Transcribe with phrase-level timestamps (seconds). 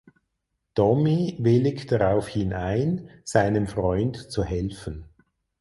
[0.73, 5.05] Tommy willigt daraufhin ein seinem Freund zu helfen.